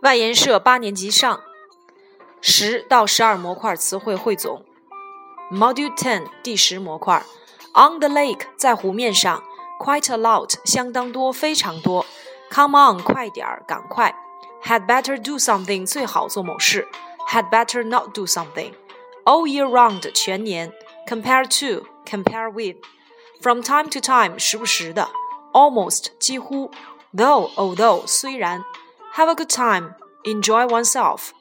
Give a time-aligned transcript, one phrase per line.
[0.00, 1.40] 外研社八年级上
[2.40, 4.64] 十到十二模块词汇汇总
[5.50, 7.24] ，Module Ten 第十模块
[7.74, 9.42] ，On the lake 在湖面上
[9.80, 12.06] ，Quite a lot 相当多，非常多
[12.52, 14.14] ，Come on 快点儿，赶快
[14.62, 16.86] ，Had better do something 最好做某事
[17.28, 18.74] ，Had better not do something。
[19.24, 20.72] All year round 全年
[21.08, 25.08] ，Compare to compare with，From time to time 时不时的
[25.52, 26.70] ，Almost 几乎
[27.12, 28.62] ，Though although 虽然。
[29.17, 31.31] have a good time, enjoy oneself,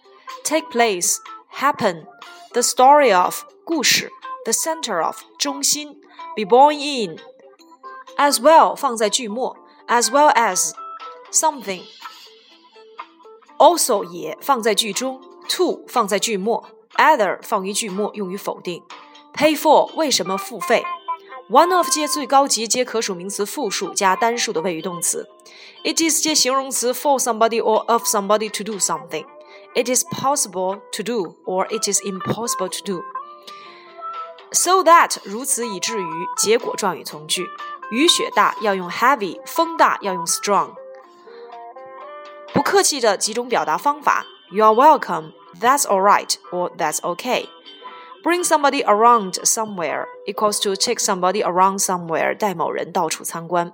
[0.45, 1.17] take place,
[1.51, 2.07] happen,
[2.53, 4.11] the story of 故事，
[4.45, 5.97] the center of 中心，
[6.37, 7.19] be born in,
[8.17, 10.73] as well 放在句末，as well as
[11.31, 11.83] something,
[13.59, 18.83] also 也放在句中，to 放在句末，either 放于句末用于否定，
[19.35, 20.85] pay for 为什么付费。
[21.51, 25.29] One of 接最高级接可数名词复数加单数的谓语动词。
[25.85, 29.27] It is 接形容词 for somebody or of somebody to do something.
[29.75, 33.03] It is possible to do or it is impossible to do.
[34.53, 36.07] So that 如此以至于
[36.37, 37.47] 结果状语从句。
[37.91, 40.75] 雨雪大要用 heavy，风大要用 strong。
[42.55, 45.33] 不客气的几种表达方法：You are welcome.
[45.61, 47.49] That's all right, or that's okay.
[48.27, 53.73] Bring somebody around somewhere equals to take somebody around somewhere，带某人到处参观。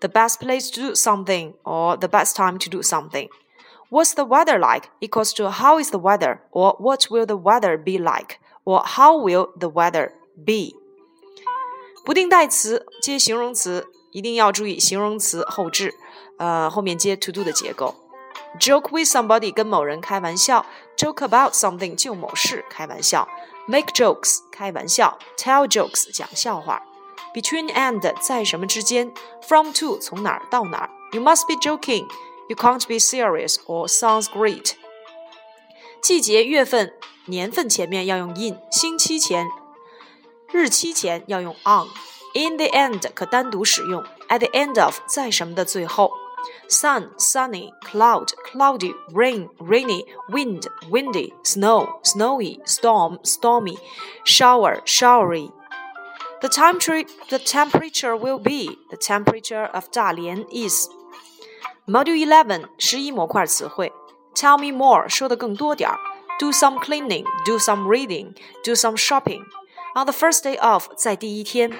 [0.00, 3.28] The best place to do something or the best time to do something.
[3.90, 7.76] What's the weather like equals to how is the weather or what will the weather
[7.76, 10.12] be like or how will the weather
[10.44, 10.76] be.
[12.04, 15.94] 不定代词接形容词，一定要注意形容词后置，
[16.38, 17.94] 呃，后面接 to do 的结构。
[18.58, 20.64] Joke with somebody 跟某人开玩笑，
[20.96, 23.28] joke about something 就某事开玩笑。
[23.66, 26.82] Make jokes 开玩笑，tell jokes 讲笑话。
[27.32, 29.12] Between and 在什么之间？
[29.46, 30.90] From to 从哪儿到哪儿？
[31.12, 32.08] You must be joking.
[32.48, 34.72] You can't be serious or sounds great.
[36.02, 36.94] 季节、月份、
[37.26, 39.46] 年份前面要用 in，星期前、
[40.50, 46.12] 日期前要用 on。In the end 可单独使用，at the end of 在什么的最后。
[46.68, 53.76] sun, sunny, cloud, cloudy, rain, rainy, wind, windy, snow, snowy, storm, stormy,
[54.24, 55.50] shower, showery.
[56.40, 60.88] The, temperature, the temperature will be, the temperature of Dalian is.
[61.86, 63.92] Module 11, 十一模块词汇.
[64.34, 65.98] Tell me more, 说的更多点儿.
[66.38, 69.44] Do some cleaning, do some reading, do some shopping.
[69.94, 71.72] On the first day of, 在第一天.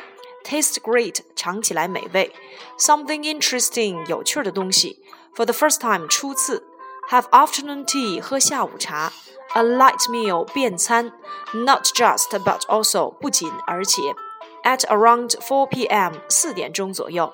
[0.44, 2.34] Taste great，尝起来美味。
[2.78, 5.02] Something interesting，有趣的东西。
[5.34, 6.64] For the first time，初次。
[7.10, 9.12] Have afternoon tea，喝下午茶。
[9.54, 11.12] A light meal，便餐。
[11.52, 14.00] Not just but also，不仅而且。
[14.62, 16.14] At around 4 p.m.
[16.28, 17.32] 四点钟左右。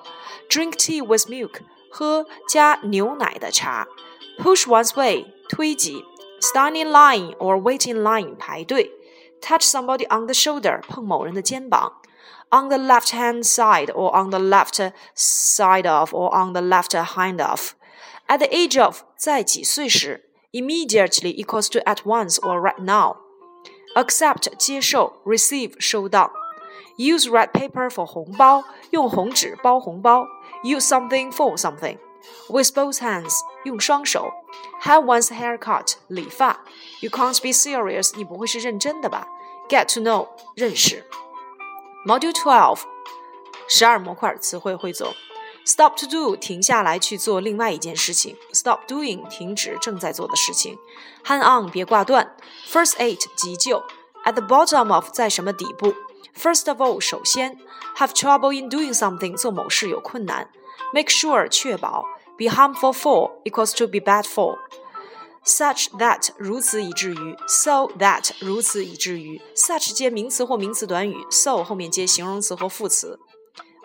[0.49, 1.61] Drink tea with milk，
[1.91, 3.87] 喝加牛奶的茶。
[4.39, 6.05] Push one's way，推挤。
[6.39, 8.91] Stand in line or wait in line，排队。
[9.41, 12.01] Touch somebody on the shoulder，碰某人的肩膀。
[12.49, 14.79] on the left hand side or on the left
[15.15, 17.73] side of or on the left hand of.
[18.27, 23.17] At the age of 在几岁时，immediately equals to at once or right now.
[23.95, 26.31] Accept 接受，receive 收到。
[26.97, 30.25] Use red paper for 红包，用红纸包红包。
[30.63, 31.97] Use something for something.
[32.49, 33.33] With both hands
[33.63, 34.31] 用双手。
[34.81, 36.61] Have one's hair cut 理发。
[37.01, 39.27] You can't be serious 你不会是认真的吧？
[39.69, 41.05] Get to know 认识。
[42.05, 42.79] Module Twelve，
[43.67, 45.13] 十二模块词汇汇总。
[45.65, 48.37] Stop to do，停下来去做另外一件事情。
[48.53, 50.77] Stop doing，停止正在做的事情。
[51.25, 52.37] Hang on，别挂断。
[52.65, 53.83] First aid，急救。
[54.23, 55.93] At the bottom of，在什么底部？
[56.33, 57.59] First of all，首先。
[57.97, 60.49] Have trouble in doing something，做某事有困难。
[60.93, 62.05] Make sure，确保。
[62.37, 64.57] Be harmful for equals to be bad for。
[65.44, 73.18] Such that 如此以至于，so that 如此以至于，such 接名词或名词短语，so 后面接形容词或副词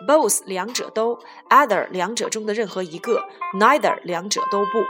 [0.06, 1.18] ，both 两者都
[1.50, 3.24] ，either 两者中的任何一个
[3.58, 4.84] ，neither 两者都不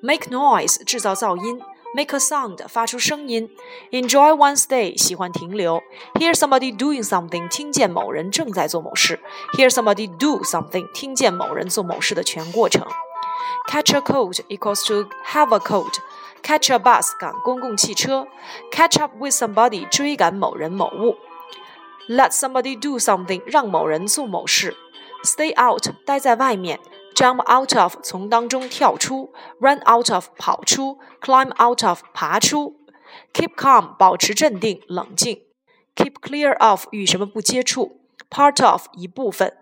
[0.00, 1.60] ，make noise 制造噪音
[1.96, 3.50] ，make a sound 发出声音
[3.90, 5.82] ，enjoy one stay 喜欢停留
[6.14, 9.18] ，hear somebody doing something 听见某人正在做某事
[9.54, 12.86] ，hear somebody do something 听见某人做某事的全过程。
[13.67, 15.93] Catch a cold equals to have a cold.
[16.41, 18.27] Catch a bus 赶公共汽车。
[18.71, 21.17] Catch up with somebody 追赶某人某物。
[22.07, 24.75] Let somebody do something 让某人做某事。
[25.23, 26.79] Stay out 待在外面。
[27.13, 29.33] Jump out of 从当中跳出。
[29.59, 30.99] Run out of 跑出。
[31.21, 32.75] Climb out of 爬出。
[33.33, 35.43] Keep calm 保持镇定冷静。
[35.95, 38.01] Keep clear of 与什么不接触。
[38.29, 39.55] Part of 一部分。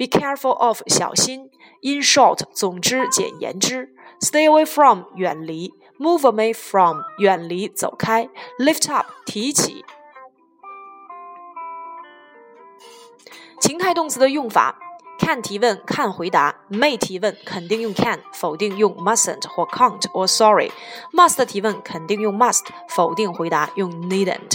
[0.00, 1.50] Be careful of 小心。
[1.82, 3.90] In short 总之简言之。
[4.20, 5.74] Stay away from 远离。
[5.98, 8.30] Move away from 远离走开。
[8.58, 9.84] Lift up 提起。
[13.60, 14.78] 情态动词的用法
[15.18, 24.54] ：can 提问看回答；may 提问肯定用 can，否定用 mustn't 或 can't or sorry；must 提问肯定用 must，否定回答用 needn't。